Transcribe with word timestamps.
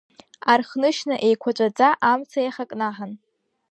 Архнышьна 0.53 1.15
еиқәаҵәаӡа 1.27 1.89
амца 2.11 2.39
иахакнаҳан. 2.43 3.11